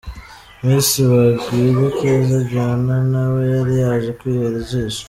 Miss 0.65 0.89
Bagwire 1.11 1.85
Keza 1.97 2.37
Joannah 2.49 3.01
nawe 3.11 3.39
yari 3.53 3.73
yaje 3.83 4.09
kwihera 4.19 4.55
ijisho. 4.63 4.99